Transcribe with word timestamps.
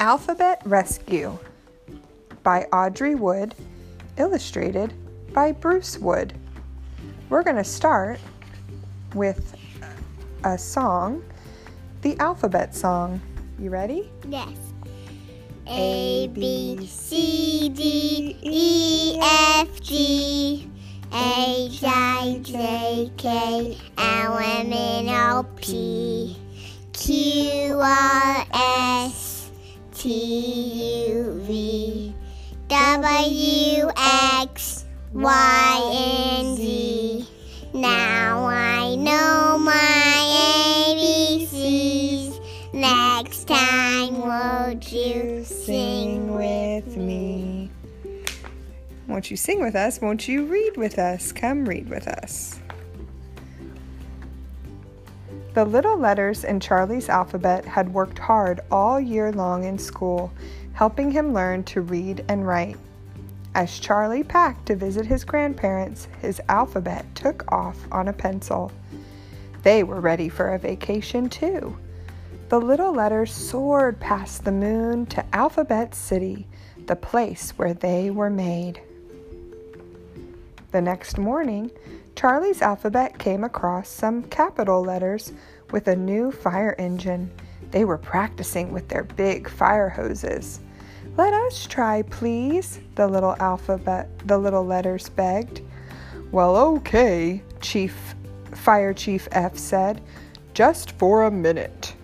Alphabet 0.00 0.62
Rescue 0.64 1.36
by 2.44 2.62
Audrey 2.72 3.16
Wood, 3.16 3.56
illustrated 4.16 4.94
by 5.32 5.50
Bruce 5.50 5.98
Wood. 5.98 6.34
We're 7.28 7.42
going 7.42 7.56
to 7.56 7.64
start 7.64 8.20
with 9.14 9.56
a 10.44 10.56
song, 10.56 11.24
the 12.02 12.16
alphabet 12.20 12.76
song. 12.76 13.20
You 13.58 13.70
ready? 13.70 14.08
Yes. 14.28 14.56
A 15.66 16.28
B 16.28 16.86
C 16.86 17.68
D 17.68 18.38
E 18.40 19.18
F 19.20 19.80
G 19.80 20.70
H 21.12 21.82
I 21.84 22.40
J 22.44 23.10
K 23.16 23.76
L 23.98 24.38
M 24.38 24.72
N 24.72 25.08
O 25.08 25.44
P 25.56 26.36
Q 26.92 27.80
R 27.80 28.46
S 28.52 29.17
T 29.98 31.08
U 31.08 31.40
V 31.42 32.14
W 32.68 33.90
X 33.96 34.84
Y 35.12 35.90
and 35.92 36.56
Z. 36.56 37.26
Now 37.74 38.46
I 38.46 38.94
know 38.94 39.58
my 39.58 40.86
ABCs. 40.86 42.38
Next 42.72 43.48
time, 43.48 44.20
won't 44.20 44.92
you 44.92 45.42
sing 45.42 46.32
with 46.32 46.96
me? 46.96 47.68
Won't 49.08 49.32
you 49.32 49.36
sing 49.36 49.60
with 49.60 49.74
us? 49.74 50.00
Won't 50.00 50.28
you 50.28 50.44
read 50.44 50.76
with 50.76 51.00
us? 51.00 51.32
Come 51.32 51.64
read 51.64 51.88
with 51.88 52.06
us. 52.06 52.60
The 55.54 55.64
little 55.64 55.96
letters 55.96 56.44
in 56.44 56.60
Charlie's 56.60 57.08
alphabet 57.08 57.64
had 57.64 57.92
worked 57.92 58.18
hard 58.18 58.60
all 58.70 59.00
year 59.00 59.32
long 59.32 59.64
in 59.64 59.78
school, 59.78 60.32
helping 60.74 61.10
him 61.10 61.32
learn 61.32 61.64
to 61.64 61.80
read 61.80 62.24
and 62.28 62.46
write. 62.46 62.76
As 63.54 63.80
Charlie 63.80 64.22
packed 64.22 64.66
to 64.66 64.76
visit 64.76 65.06
his 65.06 65.24
grandparents, 65.24 66.06
his 66.20 66.40
alphabet 66.48 67.06
took 67.14 67.50
off 67.50 67.76
on 67.90 68.08
a 68.08 68.12
pencil. 68.12 68.70
They 69.62 69.82
were 69.82 70.00
ready 70.00 70.28
for 70.28 70.54
a 70.54 70.58
vacation 70.58 71.28
too. 71.28 71.76
The 72.50 72.60
little 72.60 72.92
letters 72.92 73.32
soared 73.32 73.98
past 74.00 74.44
the 74.44 74.52
moon 74.52 75.06
to 75.06 75.24
Alphabet 75.34 75.94
City, 75.94 76.46
the 76.86 76.96
place 76.96 77.50
where 77.56 77.74
they 77.74 78.10
were 78.10 78.30
made. 78.30 78.80
The 80.70 80.80
next 80.80 81.18
morning, 81.18 81.70
Charlie's 82.18 82.62
alphabet 82.62 83.16
came 83.20 83.44
across 83.44 83.88
some 83.88 84.24
capital 84.24 84.82
letters 84.82 85.32
with 85.70 85.86
a 85.86 85.94
new 85.94 86.32
fire 86.32 86.74
engine. 86.76 87.30
They 87.70 87.84
were 87.84 87.96
practicing 87.96 88.72
with 88.72 88.88
their 88.88 89.04
big 89.04 89.48
fire 89.48 89.88
hoses. 89.88 90.58
Let 91.16 91.32
us 91.32 91.64
try, 91.68 92.02
please, 92.02 92.80
the 92.96 93.06
little 93.06 93.36
alphabet, 93.38 94.08
the 94.26 94.36
little 94.36 94.66
letters 94.66 95.08
begged. 95.10 95.60
Well, 96.32 96.56
okay, 96.56 97.40
Chief 97.60 98.16
Fire 98.52 98.92
Chief 98.92 99.28
F 99.30 99.56
said, 99.56 100.00
just 100.54 100.90
for 100.98 101.22
a 101.22 101.30
minute. 101.30 101.94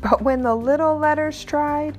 But 0.00 0.22
when 0.22 0.40
the 0.40 0.54
little 0.54 0.96
letters 0.96 1.44
tried, 1.44 1.98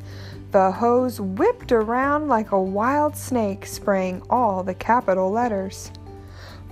the 0.49 0.71
hose 0.71 1.21
whipped 1.21 1.71
around 1.71 2.27
like 2.27 2.51
a 2.51 2.59
wild 2.59 3.15
snake, 3.15 3.67
spraying 3.67 4.23
all 4.31 4.63
the 4.63 4.73
capital 4.73 5.29
letters. 5.29 5.91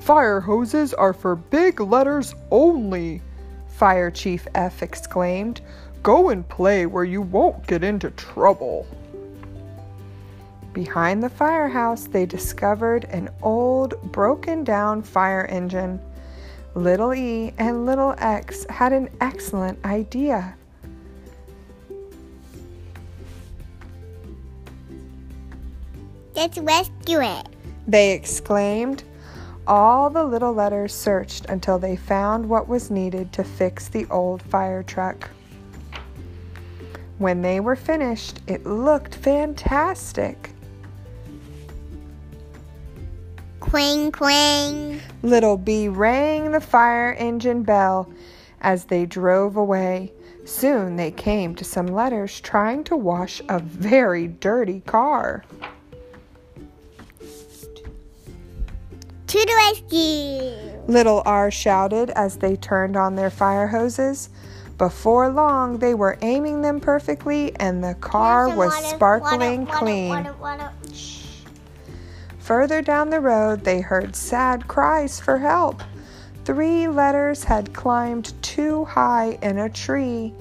Fire 0.10 0.40
hoses 0.40 0.92
are 0.96 1.14
for 1.14 1.36
big 1.36 1.80
letters 1.80 2.34
only, 2.50 3.22
Fire 3.68 4.10
Chief 4.10 4.48
F 4.56 4.82
exclaimed. 4.82 5.62
Go 6.02 6.30
and 6.30 6.50
play 6.50 6.88
where 6.88 7.04
you 7.04 7.22
won't 7.22 7.68
get 7.68 7.84
into 7.84 8.10
trouble. 8.10 8.88
Behind 10.74 11.22
the 11.22 11.30
firehouse, 11.30 12.06
they 12.06 12.26
discovered 12.26 13.04
an 13.12 13.30
old, 13.44 14.02
broken 14.12 14.64
down 14.64 15.04
fire 15.04 15.46
engine. 15.46 16.00
Little 16.74 17.14
E 17.14 17.54
and 17.60 17.86
Little 17.86 18.16
X 18.18 18.66
had 18.68 18.94
an 18.94 19.10
excellent 19.22 19.78
idea. 19.86 20.56
Let's 26.36 26.58
rescue 26.58 27.22
it. 27.22 27.48
They 27.88 28.14
exclaimed. 28.14 29.04
All 29.70 30.10
the 30.10 30.24
little 30.24 30.52
letters 30.52 30.96
searched 30.96 31.46
until 31.46 31.78
they 31.78 31.96
found 31.96 32.50
what 32.50 32.68
was 32.68 32.90
needed 32.90 33.32
to 33.34 33.44
fix 33.44 33.88
the 33.88 34.08
old 34.10 34.42
fire 34.42 34.82
truck. 34.82 35.30
When 37.20 37.44
they 37.44 37.60
were 37.60 37.76
finished, 37.76 38.40
it 38.48 38.66
looked 38.66 39.14
fantastic. 39.14 40.50
Quang, 43.60 44.12
quang. 44.12 45.02
Little 45.22 45.56
B 45.56 45.88
rang 45.88 46.50
the 46.50 46.62
fire 46.62 47.14
engine 47.14 47.62
bell 47.62 48.12
as 48.62 48.86
they 48.86 49.06
drove 49.06 49.56
away. 49.56 50.12
Soon 50.46 50.96
they 50.96 51.12
came 51.12 51.54
to 51.54 51.64
some 51.64 51.86
letters 51.86 52.42
trying 52.42 52.84
to 52.86 52.98
wash 52.98 53.40
a 53.48 53.60
very 53.60 54.26
dirty 54.26 54.80
car. 54.88 55.44
To 59.30 59.38
the 59.38 59.56
rescue. 59.70 60.82
Little 60.88 61.22
R 61.24 61.52
shouted 61.52 62.10
as 62.10 62.38
they 62.38 62.56
turned 62.56 62.98
on 62.98 63.14
their 63.14 63.30
fire 63.30 63.68
hoses. 63.68 64.30
Before 64.80 65.30
long, 65.30 65.78
they 65.78 65.94
were 65.94 66.18
aiming 66.24 66.64
them 66.64 66.80
perfectly, 66.80 67.56
and 67.58 67.84
the 67.84 67.94
car 67.94 68.48
Water, 68.48 68.58
was 68.58 68.90
sparkling 68.90 69.66
water, 69.66 69.78
clean. 69.78 70.10
water. 70.40 70.72
Further 72.40 72.82
down 72.82 73.12
the 73.12 73.20
road, 73.20 73.64
they 73.64 73.82
heard 73.82 74.16
sad 74.16 74.68
cries 74.68 75.20
for 75.20 75.38
help. 75.38 75.84
Three 76.44 76.88
letters 76.88 77.44
had 77.44 77.72
climbed 77.72 78.34
too 78.42 78.86
high 78.86 79.38
in 79.44 79.60
a 79.60 79.70
tree, 79.70 80.34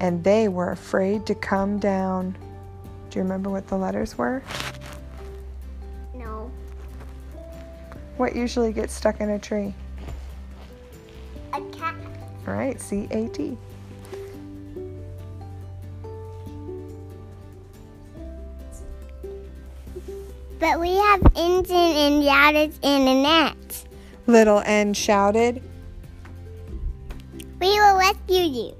and 0.00 0.24
they 0.24 0.48
were 0.48 0.72
afraid 0.72 1.24
to 1.26 1.36
come 1.36 1.78
down. 1.78 2.36
Do 3.10 3.20
you 3.20 3.22
remember 3.22 3.50
what 3.50 3.68
the 3.68 3.76
letters 3.78 4.18
were? 4.18 4.42
What 8.16 8.36
usually 8.36 8.72
gets 8.72 8.94
stuck 8.94 9.20
in 9.20 9.30
a 9.30 9.38
tree? 9.38 9.74
A 11.52 11.60
cat. 11.72 11.94
All 12.46 12.54
right, 12.54 12.80
C 12.80 13.08
A 13.10 13.28
T. 13.28 13.56
But 20.60 20.80
we 20.80 20.94
have 20.94 21.20
engine 21.36 21.74
and 21.74 22.22
routers 22.22 22.78
and 22.82 23.08
a 23.08 23.14
net. 23.22 23.84
Little 24.26 24.62
N 24.64 24.94
shouted. 24.94 25.62
We 27.60 27.68
will 27.68 27.98
rescue 27.98 28.42
you. 28.42 28.76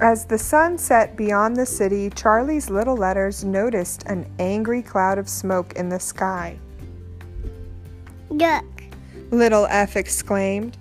As 0.00 0.24
the 0.24 0.38
sun 0.38 0.76
set 0.76 1.16
beyond 1.16 1.56
the 1.56 1.66
city, 1.66 2.10
Charlie's 2.10 2.68
little 2.68 2.96
letters 2.96 3.44
noticed 3.44 4.02
an 4.04 4.26
angry 4.38 4.82
cloud 4.82 5.18
of 5.18 5.28
smoke 5.28 5.74
in 5.74 5.88
the 5.88 6.00
sky. 6.00 6.58
Look. 8.28 8.64
Little 9.30 9.66
F 9.66 9.96
exclaimed. 9.96 10.76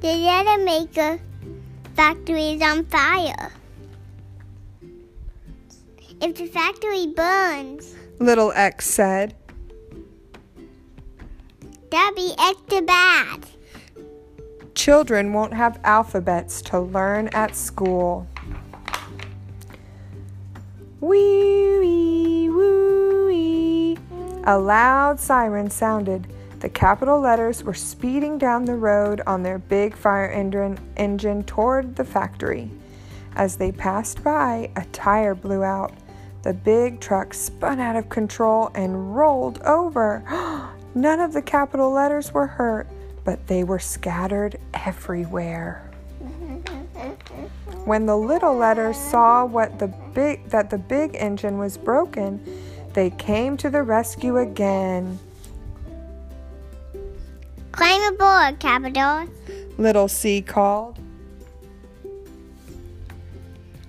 The 0.00 0.12
letter 0.14 0.62
maker 0.64 1.18
factory 1.94 2.52
is 2.52 2.62
on 2.62 2.84
fire. 2.86 3.50
If 6.20 6.36
the 6.36 6.46
factory 6.46 7.08
burns, 7.08 7.94
Little 8.20 8.52
X 8.52 8.86
said. 8.86 9.34
that'd 11.90 12.14
be 12.14 12.32
extra 12.38 12.82
bad. 12.82 13.46
Children 14.86 15.32
won't 15.32 15.52
have 15.52 15.80
alphabets 15.82 16.62
to 16.62 16.78
learn 16.78 17.26
at 17.32 17.56
school. 17.56 18.24
Wee 21.00 22.48
woo. 22.48 23.96
A 24.44 24.56
loud 24.56 25.18
siren 25.18 25.70
sounded. 25.70 26.28
The 26.60 26.68
capital 26.68 27.18
letters 27.18 27.64
were 27.64 27.74
speeding 27.74 28.38
down 28.38 28.64
the 28.64 28.76
road 28.76 29.22
on 29.26 29.42
their 29.42 29.58
big 29.58 29.96
fire 29.96 30.28
engine 30.28 31.42
toward 31.42 31.96
the 31.96 32.04
factory. 32.04 32.70
As 33.34 33.56
they 33.56 33.72
passed 33.72 34.22
by, 34.22 34.70
a 34.76 34.84
tire 34.92 35.34
blew 35.34 35.64
out. 35.64 35.94
The 36.44 36.54
big 36.54 37.00
truck 37.00 37.34
spun 37.34 37.80
out 37.80 37.96
of 37.96 38.08
control 38.08 38.70
and 38.76 39.16
rolled 39.16 39.60
over. 39.62 40.22
None 40.94 41.18
of 41.18 41.32
the 41.32 41.42
capital 41.42 41.90
letters 41.90 42.32
were 42.32 42.46
hurt, 42.46 42.86
but 43.26 43.48
they 43.48 43.64
were 43.64 43.80
scattered 43.80 44.56
everywhere. 44.72 45.90
When 47.84 48.06
the 48.06 48.16
little 48.16 48.56
letters 48.56 48.96
saw 48.96 49.44
what 49.44 49.80
the 49.80 49.88
big 49.88 50.48
that 50.50 50.70
the 50.70 50.78
big 50.78 51.16
engine 51.16 51.58
was 51.58 51.76
broken, 51.76 52.40
they 52.94 53.10
came 53.10 53.56
to 53.58 53.68
the 53.68 53.82
rescue 53.82 54.38
again. 54.38 55.18
Climb 57.72 58.14
aboard, 58.14 58.60
Capital. 58.60 59.28
Little 59.76 60.08
C 60.08 60.40
called. 60.40 60.98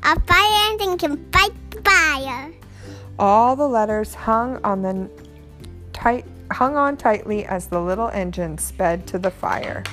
A 0.03 0.19
fire 0.21 0.71
engine 0.71 0.97
can 0.97 1.31
fight 1.31 1.53
fire. 1.85 2.51
All 3.19 3.55
the 3.55 3.67
letters 3.67 4.15
hung 4.15 4.59
on 4.63 4.81
the 4.81 5.09
tight 5.93 6.25
hung 6.51 6.75
on 6.75 6.97
tightly 6.97 7.45
as 7.45 7.67
the 7.67 7.81
little 7.81 8.09
engine 8.09 8.57
sped 8.57 9.07
to 9.07 9.19
the 9.19 9.31
fire. 9.31 9.83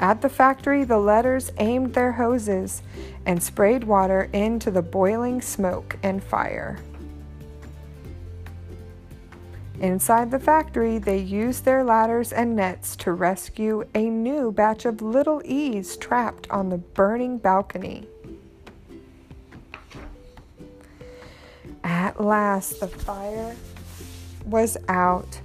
At 0.00 0.22
the 0.22 0.28
factory, 0.28 0.84
the 0.84 0.98
letters 0.98 1.52
aimed 1.58 1.92
their 1.92 2.12
hoses 2.12 2.82
and 3.26 3.42
sprayed 3.42 3.84
water 3.84 4.30
into 4.32 4.70
the 4.70 4.82
boiling 4.82 5.42
smoke 5.42 5.98
and 6.02 6.24
fire. 6.24 6.78
Inside 9.80 10.30
the 10.30 10.38
factory, 10.38 10.98
they 10.98 11.18
used 11.18 11.64
their 11.64 11.82
ladders 11.82 12.32
and 12.32 12.54
nets 12.54 12.96
to 12.96 13.12
rescue 13.12 13.84
a 13.94 14.10
new 14.10 14.52
batch 14.52 14.84
of 14.84 15.00
little 15.00 15.40
E's 15.44 15.96
trapped 15.96 16.50
on 16.50 16.68
the 16.68 16.78
burning 16.78 17.38
balcony. 17.38 18.06
At 21.82 22.20
last, 22.20 22.80
the 22.80 22.88
fire 22.88 23.56
was 24.44 24.76
out. 24.88 25.40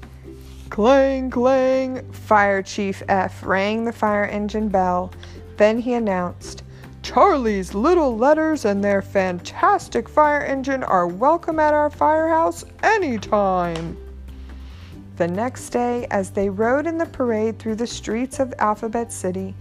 Clang, 0.69 1.29
clang! 1.29 2.11
Fire 2.11 2.61
Chief 2.61 3.01
F 3.07 3.45
rang 3.45 3.85
the 3.85 3.93
fire 3.93 4.25
engine 4.25 4.69
bell. 4.69 5.11
Then 5.57 5.79
he 5.79 5.93
announced, 5.93 6.63
Charlie's 7.01 7.75
little 7.75 8.17
letters 8.17 8.65
and 8.65 8.83
their 8.83 9.01
fantastic 9.01 10.09
fire 10.09 10.41
engine 10.41 10.83
are 10.83 11.07
welcome 11.07 11.59
at 11.59 11.73
our 11.73 11.91
firehouse 11.91 12.65
anytime. 12.81 13.95
The 15.17 15.27
next 15.27 15.69
day, 15.69 16.07
as 16.09 16.31
they 16.31 16.49
rode 16.49 16.87
in 16.87 16.97
the 16.97 17.05
parade 17.05 17.59
through 17.59 17.75
the 17.75 17.87
streets 17.87 18.39
of 18.39 18.53
Alphabet 18.57 19.13
City, 19.13 19.53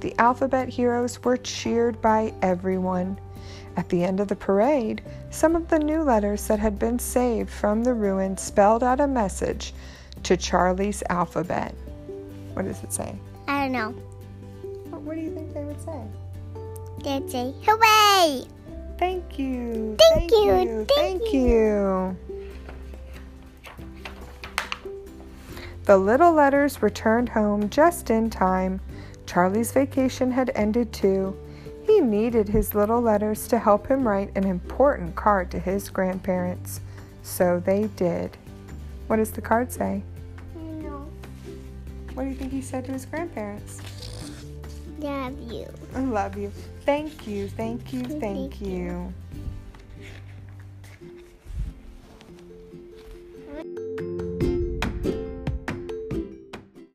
the 0.00 0.14
Alphabet 0.18 0.68
heroes 0.68 1.22
were 1.22 1.36
cheered 1.36 2.02
by 2.02 2.34
everyone. 2.42 3.18
At 3.78 3.88
the 3.90 4.02
end 4.02 4.18
of 4.18 4.26
the 4.26 4.34
parade, 4.34 5.02
some 5.30 5.54
of 5.54 5.68
the 5.68 5.78
new 5.78 6.02
letters 6.02 6.48
that 6.48 6.58
had 6.58 6.80
been 6.80 6.98
saved 6.98 7.48
from 7.48 7.84
the 7.84 7.94
ruin 7.94 8.36
spelled 8.36 8.82
out 8.82 8.98
a 8.98 9.06
message 9.06 9.72
to 10.24 10.36
Charlie's 10.36 11.04
alphabet. 11.08 11.72
What 12.54 12.64
does 12.64 12.82
it 12.82 12.92
say? 12.92 13.14
I 13.46 13.62
don't 13.62 13.72
know. 13.72 13.90
What 14.98 15.14
do 15.14 15.20
you 15.20 15.32
think 15.32 15.54
they 15.54 15.62
would 15.62 15.80
say? 15.80 16.02
They'd 17.04 17.30
say, 17.30 17.54
hooray! 17.64 18.46
Thank 18.98 19.38
you. 19.38 19.96
Thank 20.12 20.32
you, 20.32 20.84
Thank, 20.84 21.22
thank 21.22 21.32
you. 21.32 22.16
The 25.84 25.96
little 25.96 26.32
letters 26.32 26.82
returned 26.82 27.28
home 27.28 27.70
just 27.70 28.10
in 28.10 28.28
time. 28.28 28.80
Charlie's 29.26 29.70
vacation 29.70 30.32
had 30.32 30.50
ended 30.56 30.92
too. 30.92 31.38
He 31.88 32.00
needed 32.00 32.50
his 32.50 32.74
little 32.74 33.00
letters 33.00 33.48
to 33.48 33.58
help 33.58 33.86
him 33.86 34.06
write 34.06 34.30
an 34.36 34.44
important 34.44 35.16
card 35.16 35.50
to 35.52 35.58
his 35.58 35.88
grandparents. 35.88 36.82
So 37.22 37.60
they 37.64 37.88
did. 37.96 38.36
What 39.06 39.16
does 39.16 39.30
the 39.30 39.40
card 39.40 39.72
say? 39.72 40.02
No. 40.54 41.08
What 42.12 42.24
do 42.24 42.28
you 42.28 42.34
think 42.34 42.52
he 42.52 42.60
said 42.60 42.84
to 42.84 42.92
his 42.92 43.06
grandparents? 43.06 43.80
Love 44.98 45.40
you. 45.50 45.66
I 45.94 46.00
love 46.00 46.36
you. 46.36 46.52
Thank 46.84 47.26
you, 47.26 47.48
thank 47.48 47.90
you, 47.90 48.02
Thank 48.02 48.20
thank 48.20 48.60
you. 48.60 48.68
you. 48.68 49.14